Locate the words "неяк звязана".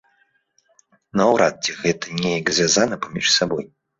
2.23-2.95